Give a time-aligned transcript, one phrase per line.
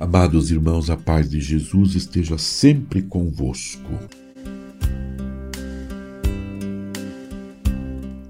[0.00, 3.92] Amados irmãos, a paz de Jesus esteja sempre convosco.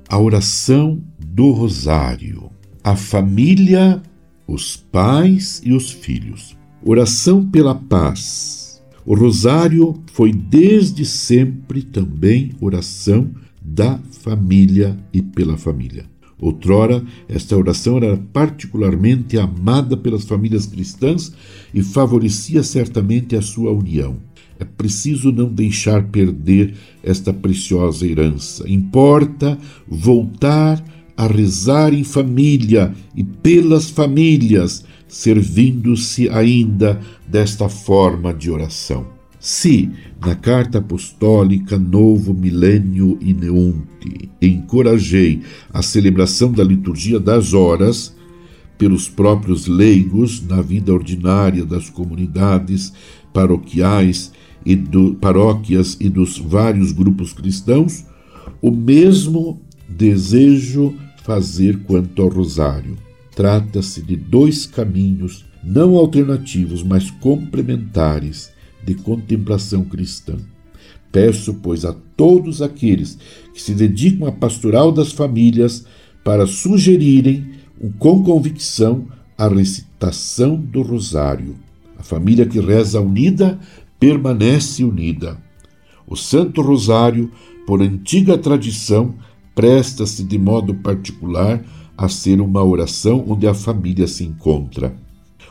[0.08, 2.50] A oração do Rosário.
[2.82, 4.02] A família,
[4.48, 6.56] os pais e os filhos.
[6.84, 8.82] Oração pela paz.
[9.06, 13.30] O Rosário foi desde sempre também oração
[13.62, 16.09] da família e pela família.
[16.40, 21.32] Outrora, esta oração era particularmente amada pelas famílias cristãs
[21.74, 24.16] e favorecia certamente a sua união.
[24.58, 28.68] É preciso não deixar perder esta preciosa herança.
[28.68, 29.58] Importa
[29.88, 30.82] voltar
[31.16, 39.19] a rezar em família e pelas famílias, servindo-se ainda desta forma de oração.
[39.40, 39.88] Se,
[40.20, 45.40] na carta apostólica Novo Milênio Ineunte, encorajei
[45.72, 48.14] a celebração da liturgia das horas
[48.76, 52.92] pelos próprios leigos na vida ordinária das comunidades
[53.32, 54.30] paroquiais
[54.64, 58.04] e do, paróquias e dos vários grupos cristãos,
[58.60, 62.94] o mesmo desejo fazer quanto ao rosário.
[63.34, 68.50] Trata-se de dois caminhos não alternativos, mas complementares
[68.84, 70.36] de contemplação cristã.
[71.12, 73.18] Peço, pois, a todos aqueles
[73.52, 75.84] que se dedicam à pastoral das famílias
[76.24, 77.50] para sugerirem
[77.98, 79.06] com convicção
[79.36, 81.56] a recitação do Rosário.
[81.98, 83.58] A família que reza unida
[83.98, 85.38] permanece unida.
[86.06, 87.30] O Santo Rosário,
[87.66, 89.14] por antiga tradição,
[89.54, 91.62] presta-se de modo particular
[91.96, 94.94] a ser uma oração onde a família se encontra.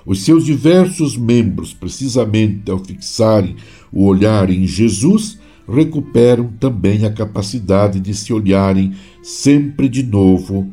[0.05, 3.55] Os seus diversos membros, precisamente ao fixarem
[3.92, 10.67] o olhar em Jesus, recuperam também a capacidade de se olharem sempre de novo,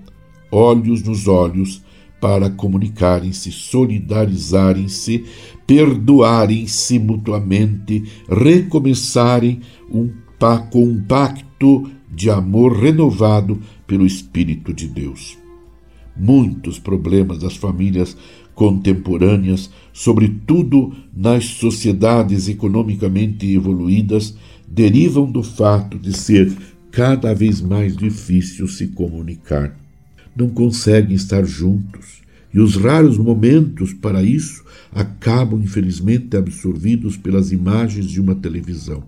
[0.50, 1.82] olhos nos olhos,
[2.20, 5.24] para comunicarem-se, solidarizarem-se,
[5.66, 9.60] perdoarem-se mutuamente, recomeçarem
[9.90, 10.10] um,
[10.70, 15.36] com um pacto de amor renovado pelo Espírito de Deus.
[16.16, 18.16] Muitos problemas das famílias
[18.56, 24.34] contemporâneas, sobretudo nas sociedades economicamente evoluídas,
[24.66, 26.50] derivam do fato de ser
[26.90, 29.78] cada vez mais difícil se comunicar.
[30.34, 32.22] Não conseguem estar juntos
[32.52, 39.04] e os raros momentos para isso acabam, infelizmente, absorvidos pelas imagens de uma televisão.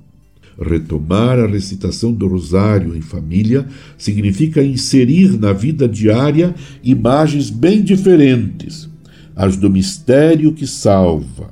[0.61, 3.67] Retomar a recitação do Rosário em família
[3.97, 8.89] significa inserir na vida diária imagens bem diferentes,
[9.38, 11.50] as do mistério que salva,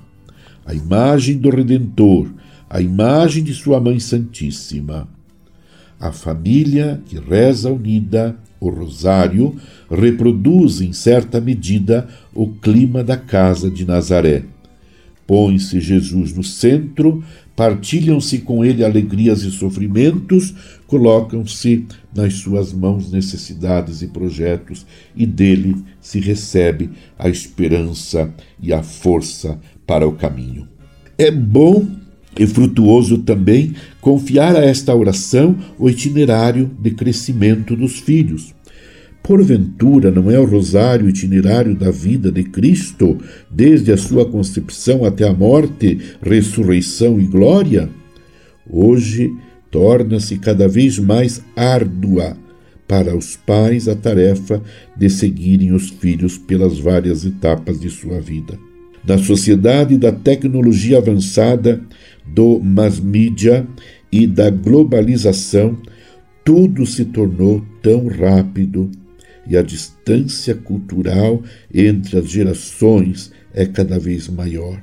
[0.66, 2.28] a imagem do Redentor,
[2.68, 5.06] a imagem de Sua Mãe Santíssima.
[6.00, 9.54] A família que reza unida o rosário
[9.88, 14.42] reproduz, em certa medida, o clima da casa de Nazaré.
[15.24, 17.22] Põe-se Jesus no centro,
[17.56, 20.54] partilham-se com ele alegrias e sofrimentos,
[20.86, 24.86] colocam-se nas suas mãos necessidades e projetos,
[25.16, 30.68] e dele se recebe a esperança e a força para o caminho.
[31.16, 31.86] É bom
[32.38, 38.55] e frutuoso também confiar a esta oração o itinerário de crescimento dos filhos.
[39.26, 43.18] Porventura, não é o rosário itinerário da vida de Cristo,
[43.50, 47.90] desde a sua concepção até a morte, ressurreição e glória?
[48.70, 49.34] Hoje
[49.68, 52.36] torna-se cada vez mais árdua
[52.86, 54.62] para os pais a tarefa
[54.96, 58.56] de seguirem os filhos pelas várias etapas de sua vida.
[59.04, 61.80] Na sociedade da tecnologia avançada,
[62.24, 63.66] do mass media
[64.12, 65.76] e da globalização,
[66.44, 68.88] tudo se tornou tão rápido
[69.48, 71.42] e a distância cultural
[71.72, 74.80] entre as gerações é cada vez maior.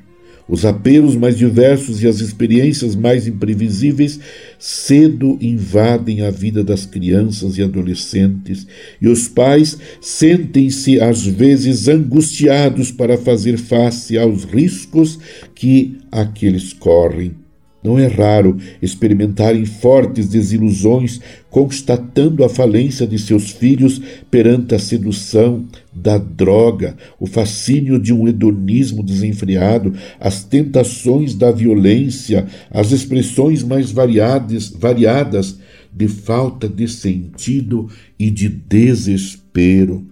[0.47, 4.19] Os apelos mais diversos e as experiências mais imprevisíveis
[4.59, 8.67] cedo invadem a vida das crianças e adolescentes,
[9.01, 15.17] e os pais sentem-se às vezes angustiados para fazer face aos riscos
[15.55, 17.42] que aqueles correm
[17.83, 21.19] não é raro experimentarem fortes desilusões,
[21.49, 24.01] constatando a falência de seus filhos
[24.31, 32.47] perante a sedução da droga, o fascínio de um hedonismo desenfreado, as tentações da violência,
[32.71, 35.59] as expressões mais variadas, variadas
[35.91, 40.07] de falta de sentido e de desespero.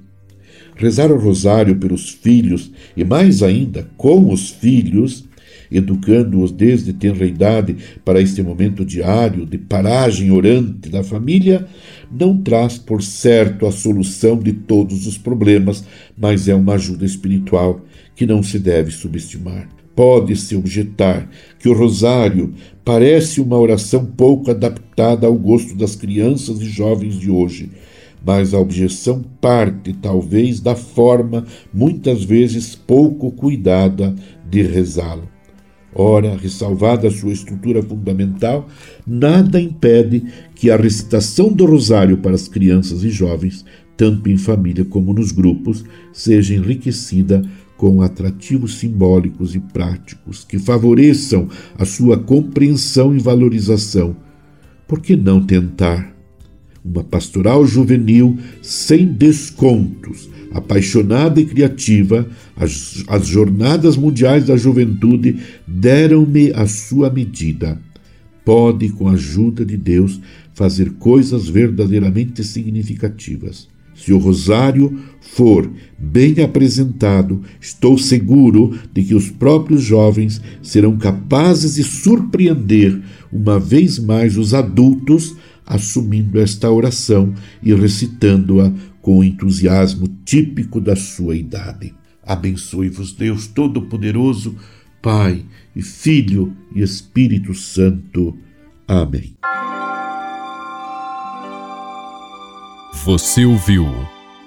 [0.76, 5.26] Rezar o rosário pelos filhos e, mais ainda, com os filhos
[5.72, 11.66] educando-os desde tenra idade para este momento diário de paragem orante da família,
[12.12, 15.86] não traz por certo a solução de todos os problemas,
[16.18, 17.82] mas é uma ajuda espiritual
[18.16, 19.70] que não se deve subestimar.
[19.96, 21.30] Pode-se objetar
[21.60, 22.54] que o rosário
[22.84, 27.70] parece uma oração pouco adaptada ao gosto das crianças e jovens de hoje,
[28.26, 34.16] mas a objeção parte talvez da forma, muitas vezes pouco cuidada,
[34.50, 35.30] de rezá-lo.
[35.94, 38.68] Ora, ressalvada a sua estrutura fundamental,
[39.06, 40.24] nada impede
[40.56, 43.66] que a recitação do rosário para as crianças e jovens,
[43.98, 45.84] tanto em família como nos grupos,
[46.14, 47.42] seja enriquecida
[47.76, 54.16] com atrativos simbólicos e práticos que favoreçam a sua compreensão e valorização.
[54.88, 56.21] Por que não tentar?
[56.84, 65.38] Uma pastoral juvenil sem descontos, apaixonada e criativa, as, as Jornadas Mundiais da Juventude
[65.68, 67.80] deram-me a sua medida.
[68.44, 70.20] Pode, com a ajuda de Deus,
[70.54, 73.68] fazer coisas verdadeiramente significativas.
[73.94, 81.76] Se o rosário for bem apresentado, estou seguro de que os próprios jovens serão capazes
[81.76, 83.00] de surpreender
[83.32, 85.36] uma vez mais os adultos
[85.72, 87.34] assumindo esta oração
[87.64, 88.72] e recitando-a
[89.02, 91.96] com entusiasmo típico da sua idade.
[92.22, 94.56] Abençoe-vos, Deus Todo-Poderoso,
[95.02, 95.46] Pai
[95.76, 98.38] e Filho e Espírito Santo.
[98.88, 99.34] Amém.
[103.06, 103.88] Você ouviu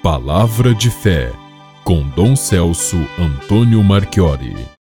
[0.02, 1.32] Palavra de Fé
[1.82, 4.54] com Dom Celso Antônio Marchiori.